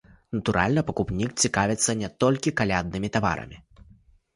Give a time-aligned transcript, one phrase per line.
[0.37, 3.57] Натуральна, пакупнік цікавіцца не толькі каляднымі таварамі.